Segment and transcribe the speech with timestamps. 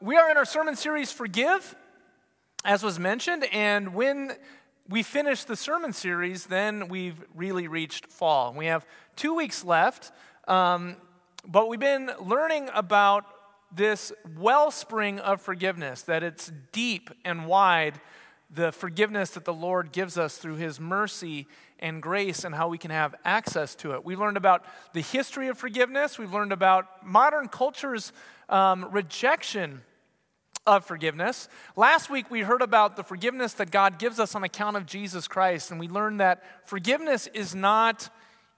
[0.00, 1.74] we are in our sermon series, Forgive,
[2.64, 4.32] as was mentioned, and when
[4.88, 8.52] we finish the sermon series, then we've really reached fall.
[8.52, 8.86] We have
[9.16, 10.12] two weeks left,
[10.46, 10.96] um,
[11.46, 13.24] but we've been learning about
[13.74, 18.00] this wellspring of forgiveness, that it's deep and wide,
[18.56, 21.46] the forgiveness that the Lord gives us through His mercy
[21.78, 24.04] and grace, and how we can have access to it.
[24.04, 24.64] We've learned about
[24.94, 28.12] the history of forgiveness, we've learned about modern culture's
[28.48, 29.82] um, rejection
[30.66, 31.48] of forgiveness.
[31.76, 35.28] Last week, we heard about the forgiveness that God gives us on account of Jesus
[35.28, 38.08] Christ, and we learned that forgiveness is not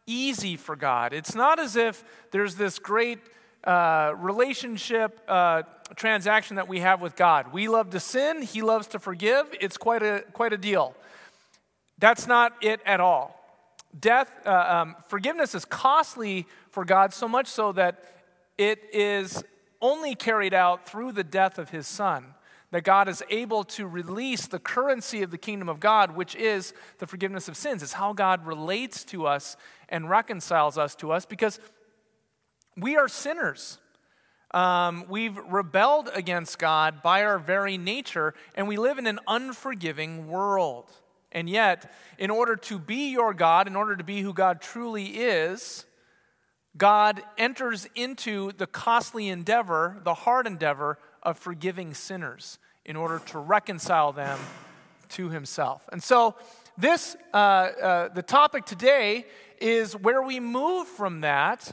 [0.06, 1.12] easy for God.
[1.12, 3.18] It's not as if there's this great
[3.64, 5.64] uh, relationship uh,
[5.94, 7.52] transaction that we have with God.
[7.52, 9.46] We love to sin, He loves to forgive.
[9.60, 10.94] It's quite a, quite a deal.
[11.98, 13.34] That's not it at all.
[13.98, 18.04] Death, uh, um, forgiveness is costly for God, so much so that
[18.56, 19.42] it is
[19.80, 22.34] only carried out through the death of his son.
[22.70, 26.74] That God is able to release the currency of the kingdom of God, which is
[26.98, 27.82] the forgiveness of sins.
[27.82, 29.56] It's how God relates to us
[29.88, 31.60] and reconciles us to us because
[32.76, 33.78] we are sinners.
[34.52, 40.28] Um, we've rebelled against God by our very nature, and we live in an unforgiving
[40.28, 40.90] world.
[41.30, 45.18] And yet, in order to be your God, in order to be who God truly
[45.18, 45.84] is,
[46.76, 53.38] God enters into the costly endeavor, the hard endeavor of forgiving sinners in order to
[53.38, 54.38] reconcile them
[55.10, 55.86] to himself.
[55.92, 56.36] And so,
[56.78, 59.26] this, uh, uh, the topic today
[59.60, 61.72] is where we move from that,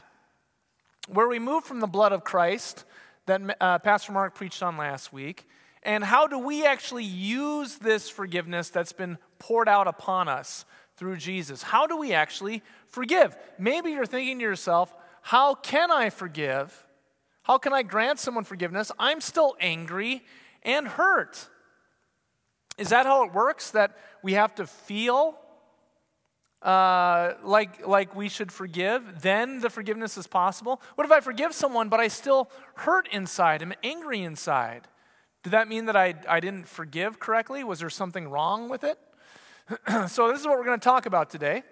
[1.08, 2.84] where we move from the blood of Christ
[3.26, 5.48] that uh, Pastor Mark preached on last week,
[5.82, 10.64] and how do we actually use this forgiveness that's been poured out upon us
[10.96, 11.62] through Jesus?
[11.62, 13.36] How do we actually forgive?
[13.58, 16.86] Maybe you're thinking to yourself, how can I forgive?
[17.42, 18.90] How can I grant someone forgiveness?
[18.98, 20.24] I'm still angry
[20.62, 21.48] and hurt.
[22.78, 23.70] Is that how it works?
[23.70, 25.38] That we have to feel
[26.62, 30.80] uh, like, like we should forgive, then the forgiveness is possible?
[30.94, 34.88] What if I forgive someone, but I still hurt inside, I'm angry inside?
[35.42, 37.62] Did that mean that I, I didn't forgive correctly?
[37.62, 38.98] Was there something wrong with it?
[40.08, 41.62] so, this is what we're going to talk about today.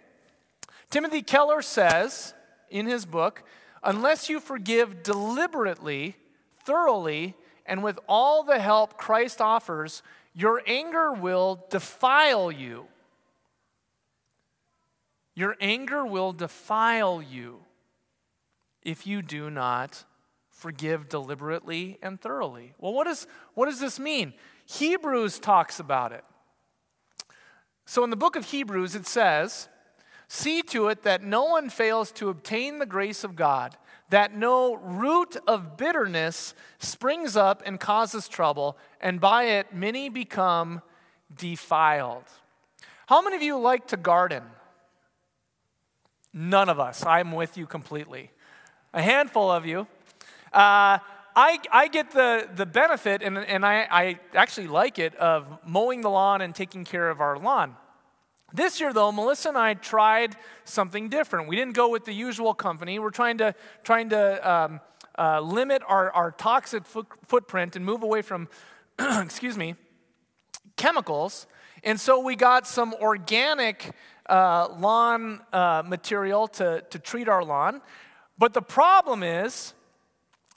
[0.90, 2.34] Timothy Keller says
[2.70, 3.42] in his book
[3.82, 6.16] unless you forgive deliberately,
[6.64, 7.34] thoroughly,
[7.66, 10.02] and with all the help Christ offers,
[10.34, 12.86] your anger will defile you.
[15.34, 17.60] Your anger will defile you
[18.82, 20.04] if you do not
[20.48, 22.74] forgive deliberately and thoroughly.
[22.78, 24.34] Well, what, is, what does this mean?
[24.66, 26.24] Hebrews talks about it.
[27.86, 29.68] So in the book of Hebrews, it says,
[30.28, 33.76] See to it that no one fails to obtain the grace of God,
[34.08, 40.80] that no root of bitterness springs up and causes trouble, and by it many become
[41.36, 42.24] defiled.
[43.06, 44.44] How many of you like to garden?
[46.36, 47.06] None of us.
[47.06, 48.32] I'm with you completely.
[48.92, 49.86] A handful of you.
[50.52, 50.98] Uh,
[51.36, 56.00] I, I get the, the benefit, and, and I, I actually like it, of mowing
[56.00, 57.76] the lawn and taking care of our lawn.
[58.52, 61.48] This year, though, Melissa and I tried something different.
[61.48, 62.98] We didn't go with the usual company.
[62.98, 64.80] We're trying to, trying to um,
[65.16, 68.48] uh, limit our, our toxic foot, footprint and move away from,
[68.98, 69.76] excuse me,
[70.76, 71.46] chemicals.
[71.82, 73.90] And so we got some organic
[74.28, 77.80] uh, lawn uh, material to, to treat our lawn.
[78.38, 79.74] But the problem is,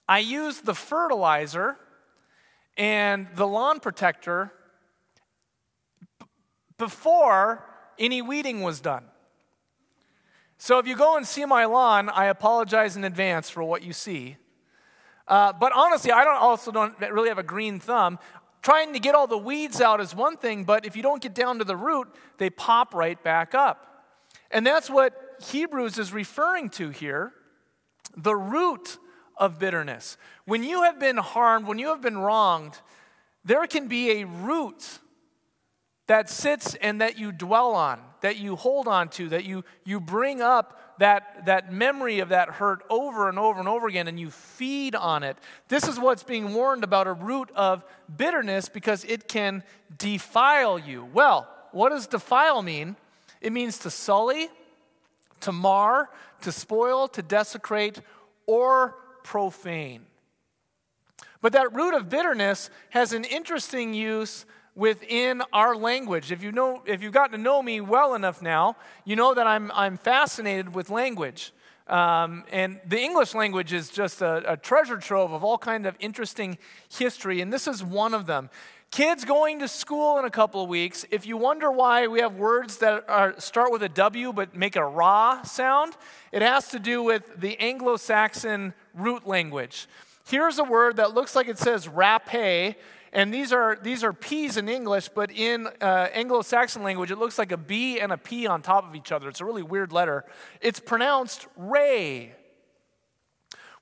[0.08, 1.78] I used the fertilizer
[2.78, 4.52] and the lawn protector
[6.78, 7.64] before
[8.00, 9.04] any weeding was done.
[10.58, 13.94] So if you go and see my lawn, I apologize in advance for what you
[13.94, 14.38] see.
[15.28, 18.18] Uh, but honestly, I don't also don't really have a green thumb.
[18.62, 21.34] Trying to get all the weeds out is one thing, but if you don't get
[21.34, 22.08] down to the root,
[22.38, 24.06] they pop right back up.
[24.52, 27.34] And that's what Hebrews is referring to here
[28.16, 28.98] the root
[29.38, 30.18] of bitterness.
[30.46, 32.80] When you have been harmed, when you have been wronged,
[33.46, 35.00] there can be a root
[36.08, 40.00] that sits and that you dwell on, that you hold on to, that you, you
[40.00, 44.20] bring up that, that memory of that hurt over and over and over again and
[44.20, 45.38] you feed on it.
[45.68, 47.84] This is what's being warned about a root of
[48.16, 49.64] bitterness because it can
[49.98, 51.06] defile you.
[51.14, 52.96] Well, what does defile mean?
[53.42, 54.50] It means to sully,
[55.42, 56.10] to mar,
[56.42, 58.02] to spoil, to desecrate,
[58.46, 60.06] or profane.
[61.42, 64.46] But that root of bitterness has an interesting use
[64.78, 66.32] within our language.
[66.32, 69.48] If, you know, if you've gotten to know me well enough now, you know that
[69.48, 71.52] I'm, I'm fascinated with language.
[71.88, 75.96] Um, and the English language is just a, a treasure trove of all kind of
[76.00, 76.58] interesting
[76.90, 78.50] history, and this is one of them.
[78.92, 82.36] Kids going to school in a couple of weeks, if you wonder why we have
[82.36, 85.98] words that are, start with a W but make a ra sound,
[86.32, 89.88] it has to do with the Anglo Saxon root language.
[90.26, 92.76] Here's a word that looks like it says rape,
[93.14, 97.18] and these are, these are P's in English, but in uh, Anglo Saxon language, it
[97.18, 99.30] looks like a B and a P on top of each other.
[99.30, 100.26] It's a really weird letter.
[100.62, 102.34] It's pronounced ray.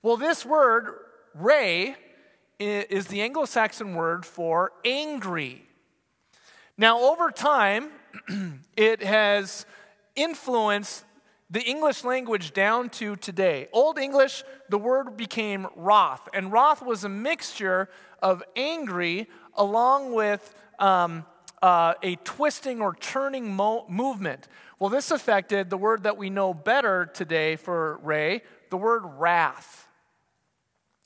[0.01, 0.93] Well, this word,
[1.33, 1.95] ray,
[2.59, 5.63] is the Anglo Saxon word for angry.
[6.77, 7.89] Now, over time,
[8.77, 9.65] it has
[10.15, 11.03] influenced
[11.49, 13.67] the English language down to today.
[13.71, 17.89] Old English, the word became wrath, and wrath was a mixture
[18.21, 21.25] of angry along with um,
[21.61, 24.47] uh, a twisting or turning mo- movement.
[24.79, 29.87] Well, this affected the word that we know better today for Ray, the word wrath.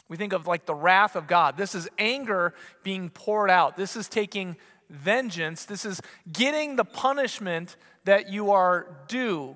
[0.08, 1.56] We think of like the wrath of God.
[1.56, 3.78] This is anger being poured out.
[3.78, 4.58] This is taking
[4.90, 5.66] vengeance.
[5.66, 6.02] This is
[6.32, 7.76] getting the punishment
[8.06, 9.56] that you are due.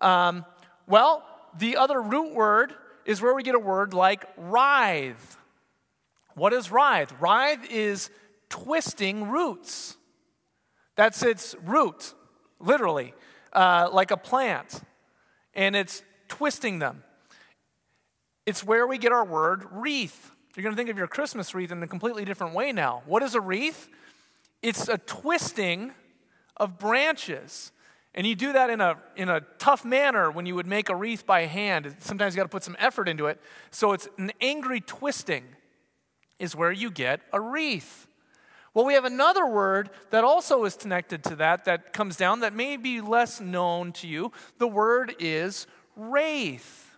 [0.00, 0.44] Um,
[0.86, 1.24] well,
[1.58, 2.74] the other root word
[3.04, 5.36] is where we get a word like writhe.
[6.34, 7.12] What is writhe?
[7.20, 8.10] Writhe is
[8.48, 9.96] twisting roots.
[10.96, 12.14] That's its root,
[12.60, 13.14] literally,
[13.52, 14.82] uh, like a plant.
[15.54, 17.02] And it's twisting them.
[18.46, 20.30] It's where we get our word wreath.
[20.54, 23.02] You're going to think of your Christmas wreath in a completely different way now.
[23.06, 23.88] What is a wreath?
[24.62, 25.92] It's a twisting
[26.56, 27.72] of branches.
[28.14, 30.94] And you do that in a, in a tough manner when you would make a
[30.94, 31.96] wreath by hand.
[31.98, 33.40] Sometimes you got to put some effort into it.
[33.70, 35.44] So it's an angry twisting,
[36.38, 38.06] is where you get a wreath.
[38.72, 42.52] Well, we have another word that also is connected to that, that comes down, that
[42.52, 44.32] may be less known to you.
[44.58, 45.66] The word is
[45.96, 46.90] wraith.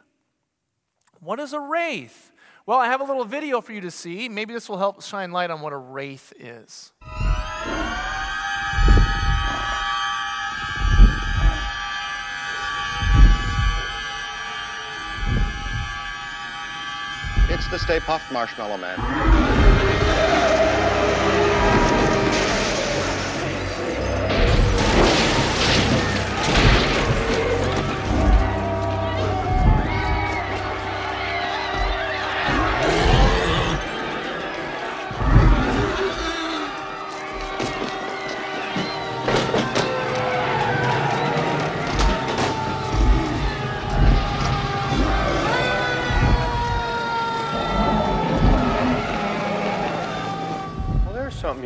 [1.20, 2.32] What is a wraith?
[2.66, 4.28] Well, I have a little video for you to see.
[4.28, 6.92] Maybe this will help shine light on what a wraith is.
[17.68, 19.65] The Stay Puft Marshmallow Man.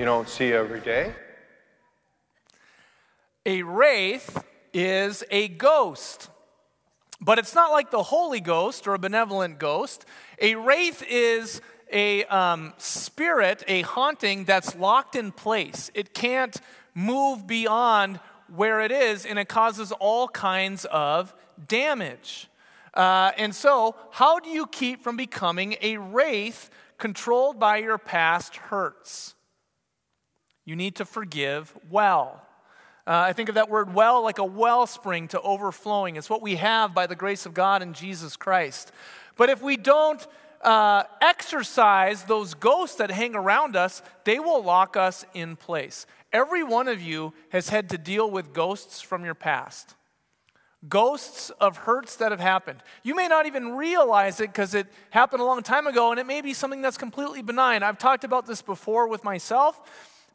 [0.00, 1.12] You don't see every day.
[3.44, 4.42] A wraith
[4.72, 6.30] is a ghost,
[7.20, 10.06] but it's not like the Holy Ghost or a benevolent ghost.
[10.40, 11.60] A wraith is
[11.92, 15.90] a um, spirit, a haunting that's locked in place.
[15.92, 16.58] It can't
[16.94, 21.34] move beyond where it is, and it causes all kinds of
[21.68, 22.48] damage.
[22.94, 28.56] Uh, and so, how do you keep from becoming a wraith controlled by your past
[28.56, 29.34] hurts?
[30.70, 32.40] You need to forgive well.
[33.04, 36.14] Uh, I think of that word well like a wellspring to overflowing.
[36.14, 38.92] It's what we have by the grace of God in Jesus Christ.
[39.36, 40.24] But if we don't
[40.62, 46.06] uh, exercise those ghosts that hang around us, they will lock us in place.
[46.32, 49.96] Every one of you has had to deal with ghosts from your past.
[50.88, 52.80] Ghosts of hurts that have happened.
[53.02, 56.28] You may not even realize it because it happened a long time ago, and it
[56.28, 57.82] may be something that's completely benign.
[57.82, 59.80] I've talked about this before with myself.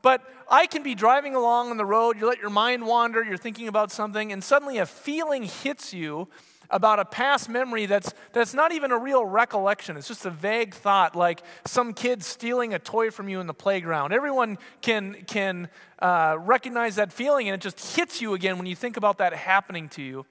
[0.06, 3.38] But I can be driving along on the road, you let your mind wander, you're
[3.38, 6.28] thinking about something, and suddenly a feeling hits you
[6.70, 9.98] about a past memory that's, that's not even a real recollection.
[9.98, 13.54] It's just a vague thought, like some kid stealing a toy from you in the
[13.56, 14.14] playground.
[14.14, 18.76] Everyone can, can uh, recognize that feeling, and it just hits you again when you
[18.76, 20.28] think about that happening to you.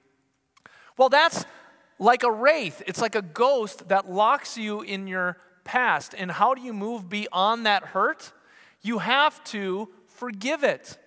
[0.97, 1.43] Well, that's
[1.99, 6.15] like a wraith, it's like a ghost that locks you in your past.
[6.17, 8.31] And how do you move beyond that hurt?
[8.85, 10.97] You have to forgive it.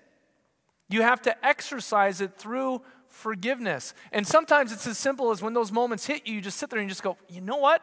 [0.88, 3.94] You have to exercise it through forgiveness.
[4.12, 6.78] And sometimes it's as simple as when those moments hit you, you just sit there
[6.78, 7.82] and you just go, you know what?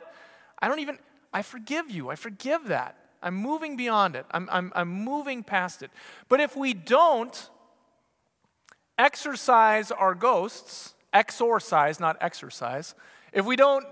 [0.61, 0.97] I don't even,
[1.33, 2.09] I forgive you.
[2.09, 2.97] I forgive that.
[3.21, 4.25] I'm moving beyond it.
[4.31, 5.91] I'm, I'm, I'm moving past it.
[6.29, 7.49] But if we don't
[8.97, 12.95] exercise our ghosts, exorcise, not exercise,
[13.33, 13.85] if we don't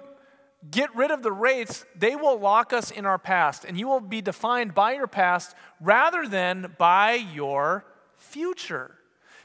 [0.72, 4.00] get rid of the rates, they will lock us in our past, and you will
[4.00, 8.96] be defined by your past rather than by your future.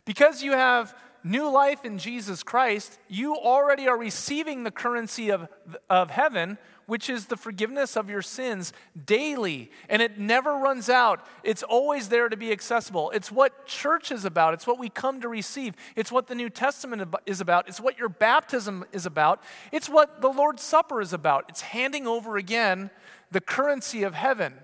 [0.05, 0.95] Because you have
[1.29, 5.49] new life in Jesus Christ, you already are receiving the currency of,
[5.91, 8.73] of heaven, which is the forgiveness of your sins
[9.05, 9.71] daily.
[9.91, 13.11] And it never runs out, it's always there to be accessible.
[13.11, 16.49] It's what church is about, it's what we come to receive, it's what the New
[16.49, 21.13] Testament is about, it's what your baptism is about, it's what the Lord's Supper is
[21.13, 21.45] about.
[21.51, 22.91] It's handing over again
[23.31, 24.55] the currency of heaven,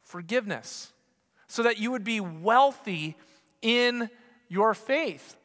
[0.00, 0.92] forgiveness,
[1.46, 3.16] so that you would be wealthy
[3.60, 4.10] in
[4.48, 5.36] your faith.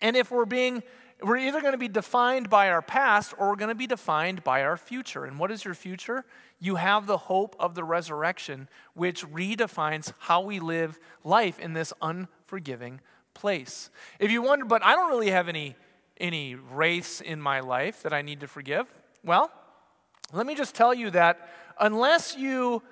[0.00, 0.82] And if we're being,
[1.22, 4.44] we're either going to be defined by our past or we're going to be defined
[4.44, 5.24] by our future.
[5.24, 6.24] And what is your future?
[6.60, 11.92] You have the hope of the resurrection, which redefines how we live life in this
[12.00, 13.00] unforgiving
[13.34, 13.90] place.
[14.18, 15.76] If you wonder, but I don't really have any,
[16.20, 18.86] any wraiths in my life that I need to forgive,
[19.24, 19.50] well,
[20.32, 21.48] let me just tell you that
[21.80, 22.82] unless you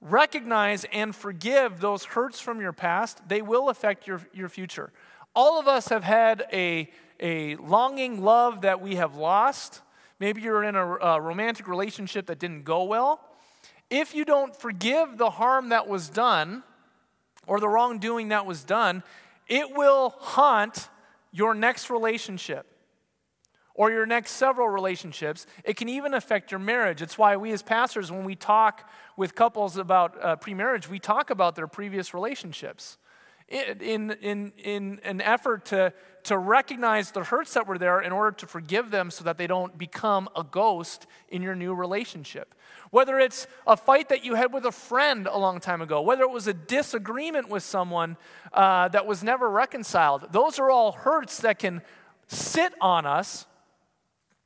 [0.00, 4.92] recognize and forgive those hurts from your past, they will affect your, your future.
[5.34, 6.90] All of us have had a,
[7.20, 9.82] a longing love that we have lost.
[10.20, 13.20] Maybe you're in a, a romantic relationship that didn't go well.
[13.90, 16.62] If you don't forgive the harm that was done
[17.46, 19.02] or the wrongdoing that was done,
[19.48, 20.88] it will haunt
[21.32, 22.66] your next relationship
[23.78, 25.46] or your next several relationships.
[25.62, 27.00] It can even affect your marriage.
[27.00, 30.98] It's why we, as pastors, when we talk with couples about uh, pre marriage, we
[30.98, 32.98] talk about their previous relationships
[33.48, 35.92] in, in, in an effort to,
[36.24, 39.46] to recognize the hurts that were there in order to forgive them so that they
[39.46, 42.56] don't become a ghost in your new relationship.
[42.90, 46.24] Whether it's a fight that you had with a friend a long time ago, whether
[46.24, 48.16] it was a disagreement with someone
[48.52, 51.80] uh, that was never reconciled, those are all hurts that can
[52.26, 53.46] sit on us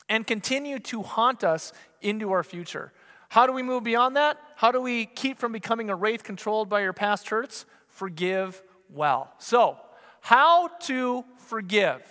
[0.09, 2.93] and continue to haunt us into our future.
[3.29, 4.39] How do we move beyond that?
[4.57, 7.65] How do we keep from becoming a wraith controlled by your past hurts?
[7.89, 9.33] Forgive well.
[9.39, 9.79] So,
[10.21, 12.03] how to forgive?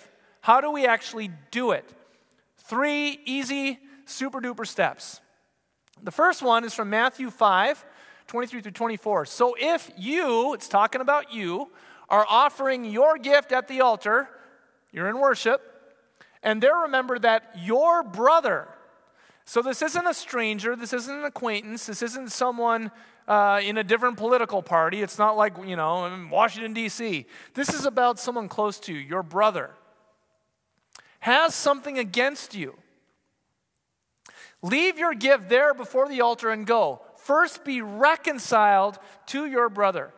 [0.42, 1.86] How do we actually do it?
[2.58, 5.22] Three easy, super duper steps.
[6.02, 7.86] The first one is from Matthew 5
[8.28, 9.26] 23 through 24.
[9.26, 11.70] So, if you, it's talking about you,
[12.10, 14.30] are offering your gift at the altar,
[14.92, 15.62] you're in worship,
[16.44, 18.68] and there remember that your brother,
[19.46, 22.92] so this isn't a stranger, this isn't an acquaintance, this isn't someone
[23.28, 25.02] uh, in a different political party.
[25.02, 27.26] It's not like, you know, in Washington, D.C.
[27.54, 29.72] This is about someone close to you, your brother,
[31.20, 32.76] has something against you.
[34.62, 37.02] Leave your gift there before the altar and go.
[37.18, 40.12] First, be reconciled to your brother.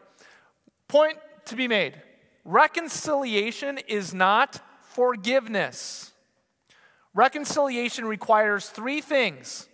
[0.87, 2.01] Point to be made
[2.45, 6.12] reconciliation is not forgiveness.
[7.13, 9.67] Reconciliation requires three things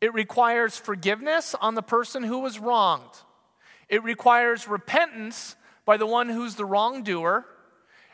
[0.00, 3.18] it requires forgiveness on the person who was wronged,
[3.88, 7.44] it requires repentance by the one who's the wrongdoer,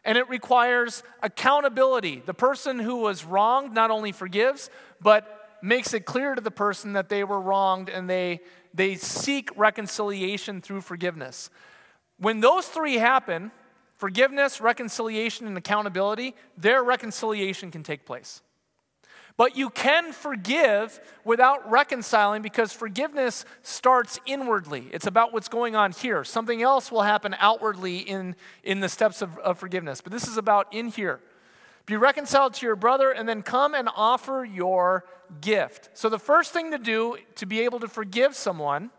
[0.04, 2.22] and it requires accountability.
[2.24, 4.70] The person who was wronged not only forgives,
[5.00, 8.40] but makes it clear to the person that they were wronged and they,
[8.72, 11.50] they seek reconciliation through forgiveness.
[12.18, 13.50] When those three happen,
[13.96, 18.42] forgiveness, reconciliation, and accountability, their reconciliation can take place.
[19.36, 24.88] But you can forgive without reconciling because forgiveness starts inwardly.
[24.92, 26.24] It's about what's going on here.
[26.24, 30.00] Something else will happen outwardly in, in the steps of, of forgiveness.
[30.00, 31.20] But this is about in here.
[31.84, 35.04] Be reconciled to your brother and then come and offer your
[35.40, 35.90] gift.
[35.92, 38.90] So, the first thing to do to be able to forgive someone,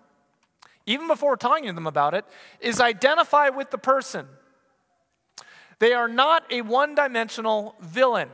[0.85, 2.23] even before talking to them about it,
[2.61, 4.27] is identify with the person.
[5.79, 8.29] They are not a one dimensional villain.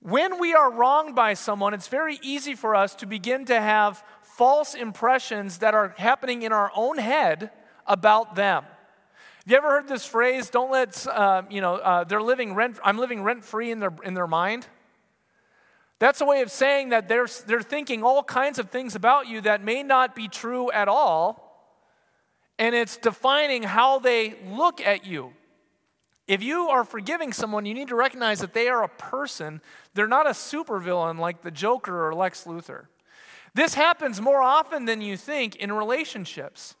[0.00, 4.04] When we are wronged by someone, it's very easy for us to begin to have
[4.22, 7.50] false impressions that are happening in our own head
[7.86, 8.64] about them.
[8.64, 10.50] Have you ever heard this phrase?
[10.50, 12.78] Don't let uh, you know uh, they're living rent.
[12.84, 14.66] I'm living rent free in their in their mind.
[15.98, 19.40] That's a way of saying that they're they're thinking all kinds of things about you
[19.42, 21.72] that may not be true at all,
[22.58, 25.32] and it's defining how they look at you.
[26.26, 29.60] If you are forgiving someone, you need to recognize that they are a person.
[29.94, 32.86] They're not a supervillain like the Joker or Lex Luthor.
[33.54, 36.74] This happens more often than you think in relationships,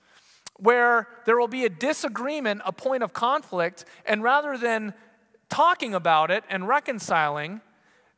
[0.56, 4.94] where there will be a disagreement, a point of conflict, and rather than
[5.48, 7.60] talking about it and reconciling,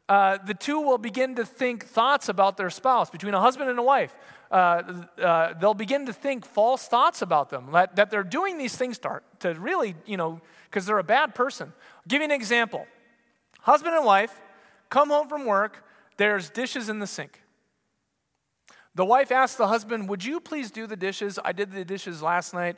[0.08, 3.78] uh, the two will begin to think thoughts about their spouse, between a husband and
[3.78, 4.14] a wife.
[4.50, 8.74] Uh, uh, they'll begin to think false thoughts about them, that, that they're doing these
[8.74, 11.72] things to, to really, you know, because they're a bad person.
[11.76, 12.86] I'll give you an example.
[13.60, 14.40] Husband and wife
[14.88, 15.84] come home from work,
[16.16, 17.42] there's dishes in the sink.
[18.94, 21.38] The wife asks the husband, Would you please do the dishes?
[21.44, 22.76] I did the dishes last night.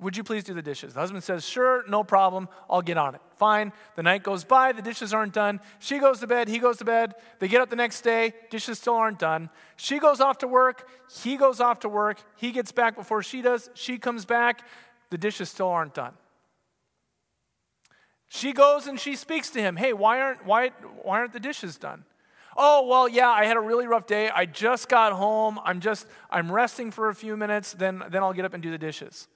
[0.00, 0.94] Would you please do the dishes?
[0.94, 2.48] The husband says, Sure, no problem.
[2.70, 3.20] I'll get on it.
[3.36, 3.72] Fine.
[3.96, 5.60] The night goes by, the dishes aren't done.
[5.80, 7.14] She goes to bed, he goes to bed.
[7.40, 9.50] They get up the next day, dishes still aren't done.
[9.76, 10.88] She goes off to work,
[11.22, 12.22] he goes off to work.
[12.36, 13.70] He gets back before she does.
[13.74, 14.62] She comes back,
[15.10, 16.12] the dishes still aren't done.
[18.28, 19.76] She goes and she speaks to him.
[19.76, 20.68] Hey, why aren't, why,
[21.02, 22.04] why aren't the dishes done?
[22.56, 24.28] Oh, well, yeah, I had a really rough day.
[24.28, 25.58] I just got home.
[25.64, 28.70] I'm just, I'm resting for a few minutes, then, then I'll get up and do
[28.70, 29.28] the dishes.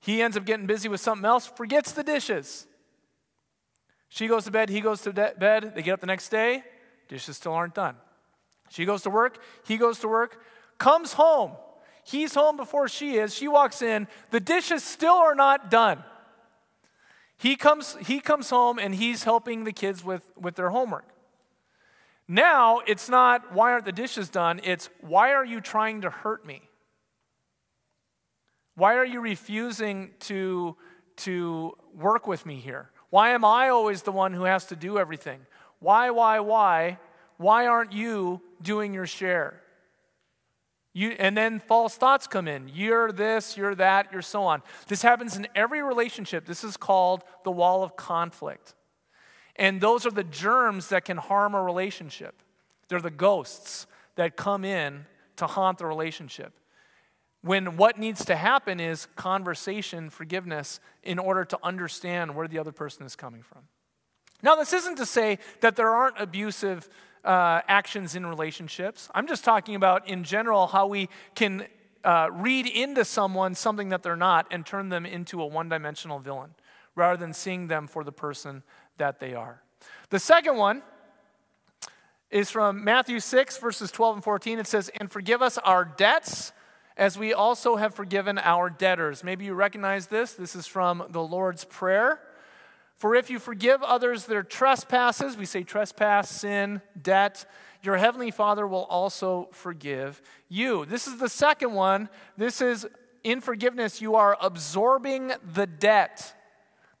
[0.00, 2.66] He ends up getting busy with something else, forgets the dishes.
[4.08, 6.64] She goes to bed, he goes to de- bed, they get up the next day,
[7.08, 7.96] dishes still aren't done.
[8.70, 10.42] She goes to work, he goes to work,
[10.78, 11.52] comes home.
[12.02, 13.34] He's home before she is.
[13.34, 16.02] She walks in, the dishes still are not done.
[17.36, 21.08] He comes, he comes home and he's helping the kids with, with their homework.
[22.26, 26.46] Now, it's not why aren't the dishes done, it's why are you trying to hurt
[26.46, 26.69] me?
[28.80, 30.74] Why are you refusing to,
[31.16, 32.88] to work with me here?
[33.10, 35.40] Why am I always the one who has to do everything?
[35.80, 36.98] Why, why, why?
[37.36, 39.60] Why aren't you doing your share?
[40.94, 42.70] You, and then false thoughts come in.
[42.72, 44.62] You're this, you're that, you're so on.
[44.86, 46.46] This happens in every relationship.
[46.46, 48.74] This is called the wall of conflict.
[49.56, 52.34] And those are the germs that can harm a relationship.
[52.88, 55.04] They're the ghosts that come in
[55.36, 56.54] to haunt the relationship.
[57.42, 62.72] When what needs to happen is conversation, forgiveness, in order to understand where the other
[62.72, 63.62] person is coming from.
[64.42, 66.88] Now, this isn't to say that there aren't abusive
[67.24, 69.08] uh, actions in relationships.
[69.14, 71.66] I'm just talking about, in general, how we can
[72.04, 76.18] uh, read into someone something that they're not and turn them into a one dimensional
[76.18, 76.54] villain
[76.94, 78.62] rather than seeing them for the person
[78.98, 79.62] that they are.
[80.10, 80.82] The second one
[82.30, 84.58] is from Matthew 6, verses 12 and 14.
[84.58, 86.52] It says, And forgive us our debts
[86.96, 89.24] as we also have forgiven our debtors.
[89.24, 90.32] Maybe you recognize this.
[90.32, 92.20] This is from the Lord's Prayer.
[92.96, 97.46] For if you forgive others their trespasses, we say trespass, sin, debt,
[97.82, 100.84] your heavenly Father will also forgive you.
[100.84, 102.10] This is the second one.
[102.36, 102.86] This is
[103.24, 106.34] in forgiveness, you are absorbing the debt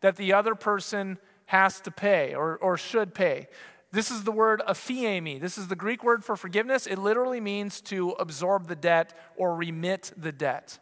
[0.00, 3.48] that the other person has to pay or, or should pay.
[3.92, 5.40] This is the word aphiemi.
[5.40, 6.86] This is the Greek word for forgiveness.
[6.86, 10.78] It literally means to absorb the debt or remit the debt.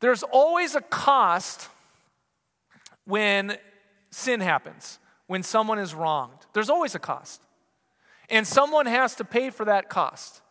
[0.00, 1.68] There's always a cost
[3.04, 3.56] when
[4.10, 4.98] sin happens,
[5.28, 6.46] when someone is wronged.
[6.52, 7.42] There's always a cost.
[8.28, 10.42] And someone has to pay for that cost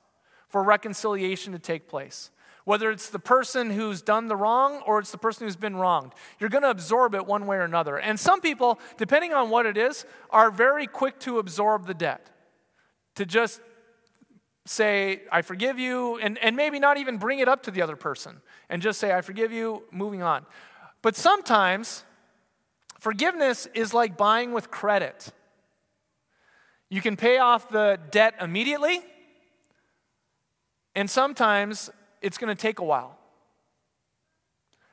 [0.48, 2.30] for reconciliation to take place
[2.66, 6.14] whether it's the person who's done the wrong or it's the person who's been wronged.
[6.40, 7.98] You're going to absorb it one way or another.
[7.98, 12.30] And some people, depending on what it is, are very quick to absorb the debt,
[13.16, 13.62] to just
[14.66, 17.96] say, I forgive you, and, and maybe not even bring it up to the other
[17.96, 20.46] person and just say, I forgive you, moving on.
[21.02, 22.04] But sometimes,
[23.00, 25.32] forgiveness is like buying with credit.
[26.90, 29.02] You can pay off the debt immediately,
[30.94, 31.90] and sometimes
[32.22, 33.18] it's going to take a while.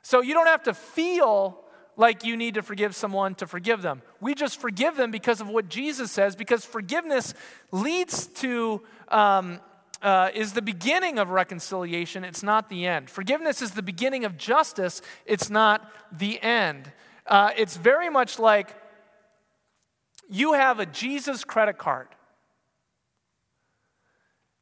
[0.01, 1.63] So you don't have to feel
[1.95, 4.01] like you need to forgive someone to forgive them.
[4.21, 7.33] We just forgive them because of what Jesus says, because forgiveness
[7.71, 9.59] leads to, um,
[10.01, 13.09] uh, is the beginning of reconciliation, it's not the end.
[13.09, 16.89] Forgiveness is the beginning of justice, it's not the end.
[17.27, 18.73] Uh, it's very much like
[20.29, 22.07] you have a Jesus credit card.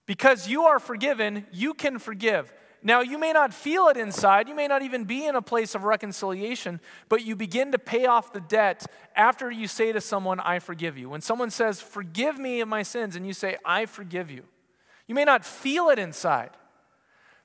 [0.08, 2.52] Because you are forgiven, you can forgive.
[2.82, 5.76] Now, you may not feel it inside, you may not even be in a place
[5.76, 10.40] of reconciliation, but you begin to pay off the debt after you say to someone,
[10.40, 11.10] I forgive you.
[11.10, 14.44] When someone says, Forgive me of my sins, and you say, I forgive you,
[15.08, 16.52] you may not feel it inside,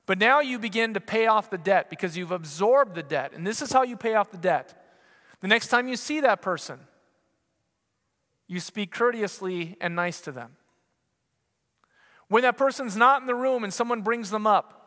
[0.05, 3.33] but now you begin to pay off the debt because you've absorbed the debt.
[3.33, 4.81] And this is how you pay off the debt.
[5.41, 6.79] The next time you see that person,
[8.47, 10.51] you speak courteously and nice to them.
[12.27, 14.79] When that person's not in the room and someone brings them up,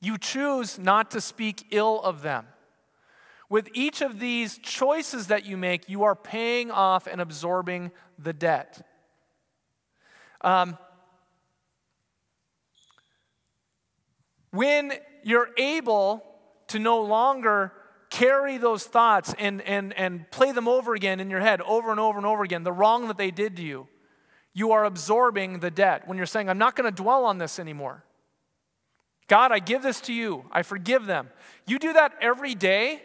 [0.00, 2.46] you choose not to speak ill of them.
[3.48, 8.32] With each of these choices that you make, you are paying off and absorbing the
[8.32, 8.86] debt.
[10.40, 10.76] Um,
[14.50, 16.22] when you're able
[16.68, 17.72] to no longer
[18.10, 21.98] carry those thoughts and, and, and play them over again in your head over and
[21.98, 23.88] over and over again, the wrong that they did to you,
[24.54, 26.06] you are absorbing the debt.
[26.06, 28.04] When you're saying, I'm not going to dwell on this anymore.
[29.26, 30.44] God, I give this to you.
[30.52, 31.28] I forgive them.
[31.66, 33.02] You do that every day.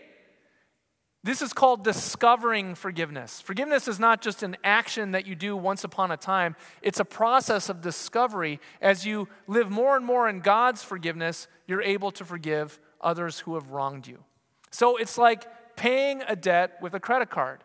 [1.23, 3.41] This is called discovering forgiveness.
[3.41, 7.05] Forgiveness is not just an action that you do once upon a time, it's a
[7.05, 8.59] process of discovery.
[8.81, 13.55] As you live more and more in God's forgiveness, you're able to forgive others who
[13.55, 14.23] have wronged you.
[14.71, 17.63] So it's like paying a debt with a credit card.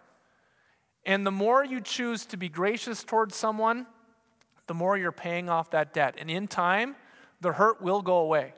[1.07, 3.87] And the more you choose to be gracious towards someone,
[4.67, 6.15] the more you're paying off that debt.
[6.19, 6.97] And in time,
[7.41, 8.55] the hurt will go away.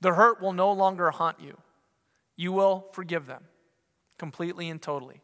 [0.00, 1.58] The hurt will no longer haunt you.
[2.36, 3.44] You will forgive them
[4.18, 5.20] completely and totally.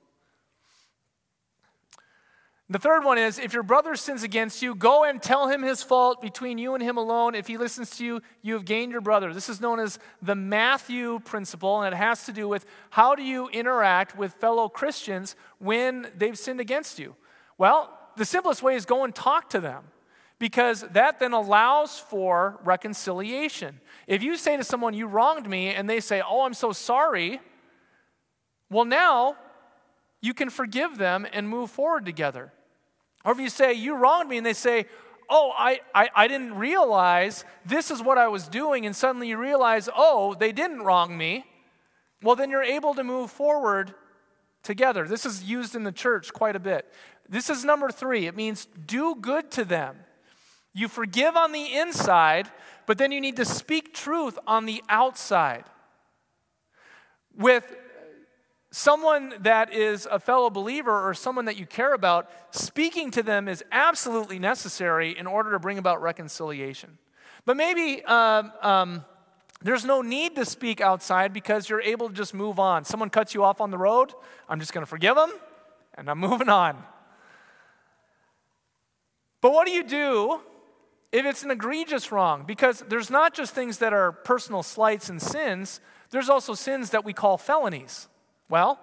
[2.69, 5.85] The third one is if your brother sins against you, go and tell him his
[5.85, 7.37] fault between you and him alone.
[7.37, 9.33] If he listens to you, you have gained your brother.
[9.33, 13.23] This is known as the Matthew principle, and it has to do with how do
[13.23, 17.15] you interact with fellow Christians when they've sinned against you?
[17.57, 19.85] Well, the simplest way is go and talk to them
[20.41, 23.81] because that then allows for reconciliation.
[24.09, 27.41] If you say to someone, You wronged me, and they say, Oh, I'm so sorry,
[28.71, 29.37] well, now
[30.21, 32.53] you can forgive them and move forward together.
[33.27, 34.87] Or if you say, You wronged me, and they say,
[35.29, 39.37] Oh, I, I, I, didn't realize this is what I was doing, and suddenly you
[39.37, 41.45] realize, Oh, they didn't wrong me,
[42.23, 43.93] well, then you're able to move forward
[44.63, 45.07] together.
[45.09, 46.91] This is used in the church quite a bit.
[47.29, 49.97] This is number three it means do good to them.
[50.73, 52.51] You forgive on the inside,
[52.87, 55.65] but then you need to speak truth on the outside.
[57.35, 57.77] With
[58.77, 63.49] someone that is a fellow believer or someone that you care about, speaking to them
[63.49, 66.99] is absolutely necessary in order to bring about reconciliation.
[67.47, 69.05] But maybe um, um,
[69.63, 72.85] there's no need to speak outside because you're able to just move on.
[72.85, 74.13] Someone cuts you off on the road,
[74.47, 75.33] I'm just going to forgive them
[75.95, 76.77] and I'm moving on.
[79.41, 80.41] But what do you do
[81.13, 82.45] if it's an egregious wrong?
[82.47, 87.07] Because there's not just things that are personal slights and sins, there's also sins that
[87.07, 88.09] we call felonies.
[88.49, 88.79] Well,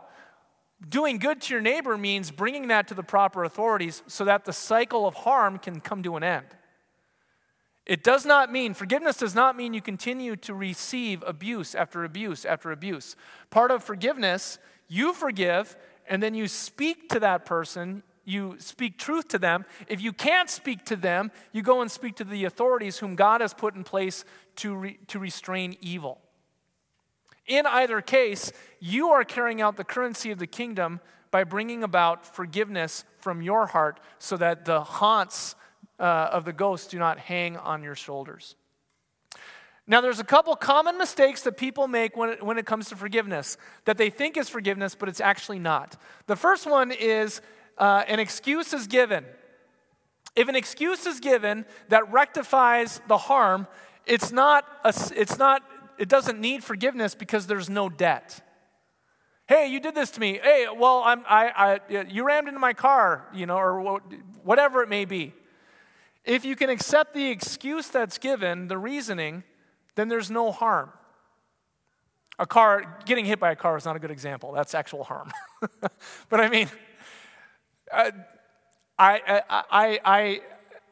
[0.88, 4.54] doing good to your neighbor means bringing that to the proper authorities so that the
[4.54, 6.46] cycle of harm can come to an end.
[7.86, 12.46] It does not mean, forgiveness does not mean you continue to receive abuse after abuse
[12.46, 13.16] after abuse.
[13.50, 15.76] Part of forgiveness, you forgive,
[16.08, 19.66] and then you speak to that person, you speak truth to them.
[19.88, 23.42] If you can't speak to them, you go and speak to the authorities whom God
[23.42, 24.24] has put in place
[24.58, 26.22] to, re, to restrain evil.
[27.48, 31.00] In either case, you are carrying out the currency of the kingdom
[31.32, 35.56] by bringing about forgiveness from your heart so that the haunts
[36.00, 38.56] uh, of the ghosts do not hang on your shoulders.
[39.86, 42.96] Now, there's a couple common mistakes that people make when it, when it comes to
[42.96, 45.98] forgiveness that they think is forgiveness, but it's actually not.
[46.28, 47.42] The first one is
[47.78, 49.26] uh, an excuse is given.
[50.36, 53.68] If an excuse is given that rectifies the harm,
[54.06, 55.64] it's not, a, it's not
[56.04, 58.42] it doesn't need forgiveness because there's no debt.
[59.48, 60.38] Hey, you did this to me.
[60.44, 64.02] Hey, well, I'm, I, I, you rammed into my car, you know, or
[64.44, 65.34] whatever it may be.
[66.26, 69.46] If you can accept the excuse that's given, the reasoning,
[69.96, 70.92] then there's no harm.
[72.38, 74.52] A car, getting hit by a car is not a good example.
[74.52, 75.32] That's actual harm.
[76.30, 76.70] but I mean,
[77.94, 78.12] uh,
[79.00, 80.42] I, I, I,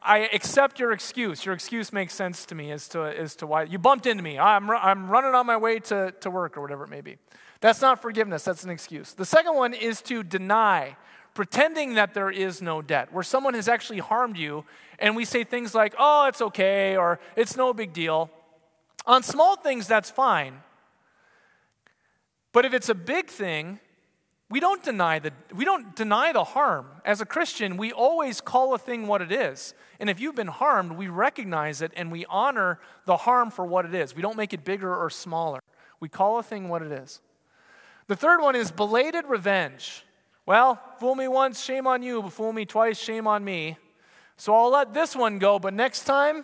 [0.03, 1.45] I, accept your excuse.
[1.45, 4.39] Your excuse makes sense to me as to, as to why you bumped into me.
[4.39, 7.17] I'm, I'm running on my way to, to work or whatever it may be.
[7.59, 9.13] That's not forgiveness, that's an excuse.
[9.13, 10.95] The second one is to deny,
[11.35, 14.65] pretending that there is no debt, where someone has actually harmed you,
[14.97, 18.31] and we say things like, oh, it's okay, or it's no big deal.
[19.05, 20.61] On small things, that's fine.
[22.51, 23.79] But if it's a big thing,
[24.51, 26.85] we don't deny the we don't deny the harm.
[27.05, 29.73] As a christian we always call a thing what it is.
[29.99, 33.85] And if you've been harmed we recognize it and we honor the harm for what
[33.85, 34.13] it is.
[34.13, 35.61] We don't make it bigger or smaller.
[35.99, 37.21] We call a thing what it is.
[38.07, 40.05] The third one is belated revenge.
[40.45, 42.21] Well fool me once shame on you.
[42.21, 43.77] But fool me twice shame on me.
[44.35, 46.43] So i'll let this one go but next time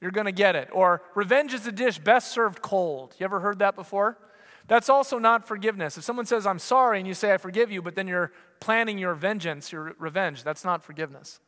[0.00, 0.68] you're going to get it.
[0.70, 3.14] Or revenge is a dish best served cold.
[3.18, 4.18] You ever heard that before
[4.66, 5.98] that's also not forgiveness.
[5.98, 8.98] If someone says, I'm sorry, and you say, I forgive you, but then you're planning
[8.98, 11.40] your vengeance, your revenge, that's not forgiveness.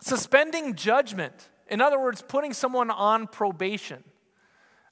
[0.00, 1.50] Suspending judgment.
[1.68, 4.02] In other words, putting someone on probation.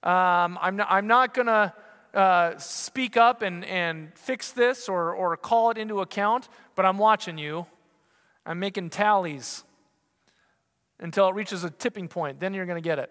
[0.03, 1.73] Um, I'm not, not going to
[2.15, 6.99] uh, speak up and, and fix this or, or call it into account, but I'm
[6.99, 7.67] watching you.
[8.45, 9.65] I'm making tallies
[11.01, 12.39] until it reaches a tipping point.
[12.39, 13.11] Then you're going to get it.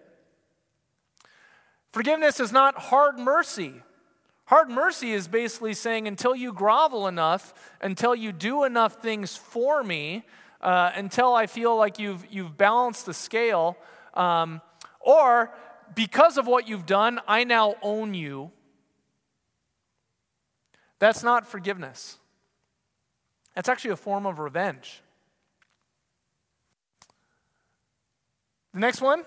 [1.92, 3.82] Forgiveness is not hard mercy.
[4.46, 9.82] Hard mercy is basically saying, until you grovel enough, until you do enough things for
[9.82, 10.24] me,
[10.60, 13.76] uh, until I feel like you've, you've balanced the scale,
[14.14, 14.60] um,
[15.00, 15.52] or
[15.94, 18.50] because of what you've done, I now own you.
[20.98, 22.18] That's not forgiveness.
[23.54, 25.02] That's actually a form of revenge.
[28.74, 29.24] The next one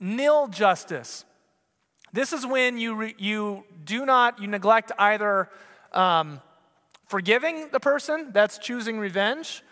[0.00, 1.24] Nil justice.
[2.14, 5.50] This is when you, re, you do not, you neglect either
[5.90, 6.40] um,
[7.08, 9.64] forgiving the person, that's choosing revenge,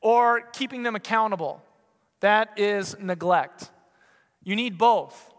[0.00, 1.60] or keeping them accountable,
[2.20, 3.70] that is neglect.
[4.44, 5.34] You need both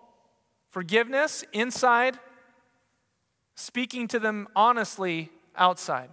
[0.69, 2.19] forgiveness inside,
[3.55, 6.09] speaking to them honestly outside.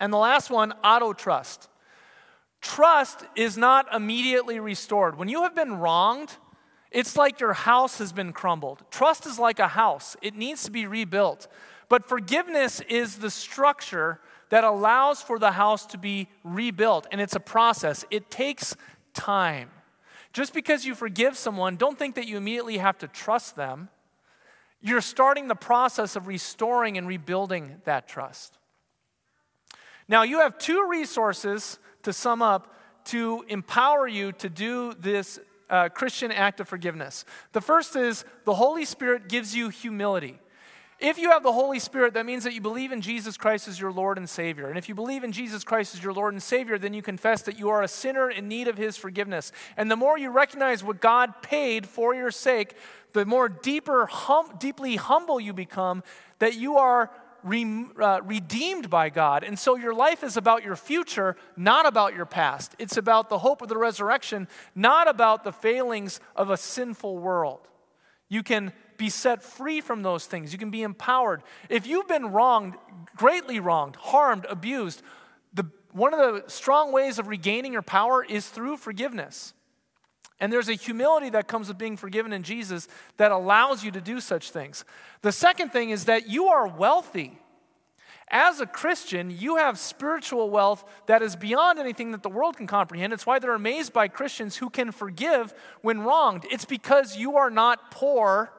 [0.00, 1.68] And the last one, auto trust.
[2.60, 5.16] Trust is not immediately restored.
[5.16, 6.36] When you have been wronged,
[6.90, 8.82] it's like your house has been crumbled.
[8.90, 11.48] Trust is like a house, it needs to be rebuilt.
[11.88, 17.34] But forgiveness is the structure that allows for the house to be rebuilt, and it's
[17.34, 18.04] a process.
[18.10, 18.76] It takes
[19.14, 19.70] time.
[20.32, 23.88] Just because you forgive someone, don't think that you immediately have to trust them.
[24.80, 28.58] You're starting the process of restoring and rebuilding that trust.
[30.08, 32.74] Now, you have two resources to sum up
[33.06, 35.38] to empower you to do this
[35.70, 37.24] uh, Christian act of forgiveness.
[37.52, 40.38] The first is the Holy Spirit gives you humility.
[40.98, 43.80] If you have the Holy Spirit, that means that you believe in Jesus Christ as
[43.80, 44.68] your Lord and Savior.
[44.68, 47.40] And if you believe in Jesus Christ as your Lord and Savior, then you confess
[47.42, 49.50] that you are a sinner in need of His forgiveness.
[49.78, 52.74] And the more you recognize what God paid for your sake,
[53.14, 56.02] the more deeper, hum, deeply humble you become
[56.38, 57.10] that you are
[57.42, 59.44] re, uh, redeemed by God.
[59.44, 62.74] And so your life is about your future, not about your past.
[62.78, 67.68] It's about the hope of the resurrection, not about the failings of a sinful world.
[68.28, 70.52] You can be set free from those things.
[70.52, 71.42] You can be empowered.
[71.68, 72.74] If you've been wronged,
[73.16, 75.02] greatly wronged, harmed, abused,
[75.52, 79.54] the, one of the strong ways of regaining your power is through forgiveness.
[80.40, 84.00] And there's a humility that comes with being forgiven in Jesus that allows you to
[84.00, 84.84] do such things.
[85.22, 87.38] The second thing is that you are wealthy.
[88.28, 92.66] As a Christian, you have spiritual wealth that is beyond anything that the world can
[92.66, 93.12] comprehend.
[93.12, 96.46] It's why they're amazed by Christians who can forgive when wronged.
[96.50, 98.52] It's because you are not poor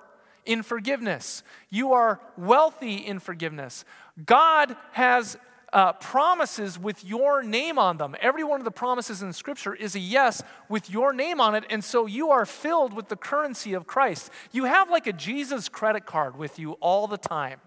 [0.45, 1.41] in forgiveness.
[1.69, 3.85] You are wealthy in forgiveness.
[4.25, 5.37] God has
[5.73, 8.15] uh, promises with your name on them.
[8.19, 11.63] Every one of the promises in Scripture is a yes with your name on it,
[11.69, 14.29] and so you are filled with the currency of Christ.
[14.51, 17.59] You have like a Jesus credit card with you all the time.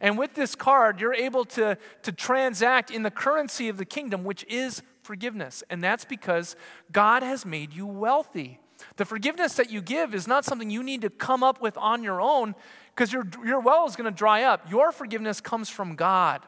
[0.00, 4.24] And with this card, you're able to, to transact in the currency of the kingdom,
[4.24, 5.62] which is forgiveness.
[5.68, 6.56] And that's because
[6.90, 8.60] God has made you wealthy.
[8.96, 12.02] The forgiveness that you give is not something you need to come up with on
[12.02, 12.54] your own
[12.94, 14.70] because your, your well is going to dry up.
[14.70, 16.40] Your forgiveness comes from God.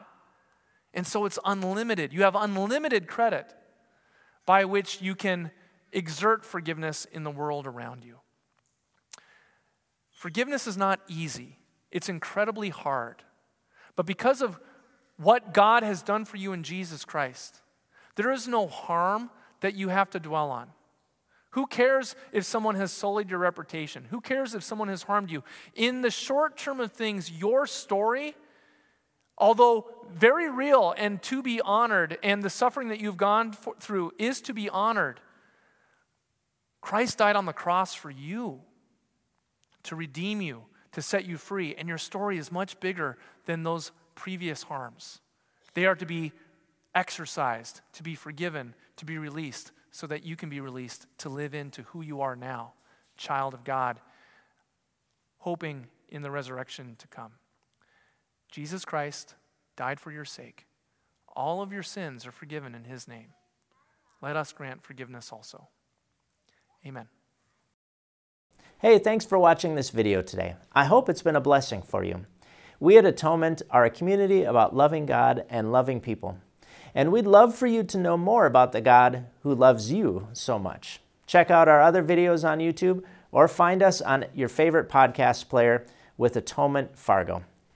[0.93, 2.13] And so it's unlimited.
[2.13, 3.53] You have unlimited credit
[4.45, 5.51] by which you can
[5.91, 8.19] exert forgiveness in the world around you.
[10.11, 11.57] Forgiveness is not easy,
[11.91, 13.23] it's incredibly hard.
[13.95, 14.59] But because of
[15.17, 17.61] what God has done for you in Jesus Christ,
[18.15, 19.29] there is no harm
[19.61, 20.69] that you have to dwell on.
[21.51, 24.07] Who cares if someone has sullied your reputation?
[24.09, 25.43] Who cares if someone has harmed you?
[25.75, 28.35] In the short term of things, your story,
[29.37, 34.11] although very real and to be honored, and the suffering that you've gone for, through
[34.17, 35.19] is to be honored,
[36.81, 38.61] Christ died on the cross for you
[39.83, 43.91] to redeem you, to set you free, and your story is much bigger than those
[44.15, 45.19] previous harms.
[45.73, 46.31] They are to be
[46.93, 51.53] exercised, to be forgiven, to be released so that you can be released to live
[51.53, 52.73] into who you are now,
[53.17, 53.99] child of God,
[55.39, 57.31] hoping in the resurrection to come.
[58.53, 59.33] Jesus Christ
[59.75, 60.67] died for your sake.
[61.35, 63.29] All of your sins are forgiven in his name.
[64.21, 65.67] Let us grant forgiveness also.
[66.85, 67.07] Amen.
[68.77, 70.55] Hey, thanks for watching this video today.
[70.71, 72.27] I hope it's been a blessing for you.
[72.79, 76.37] We at Atonement are a community about loving God and loving people
[76.95, 80.59] and we'd love for you to know more about the God who loves you so
[80.59, 80.99] much.
[81.25, 85.85] Check out our other videos on YouTube or find us on your favorite podcast player
[86.17, 87.43] with Atonement Fargo.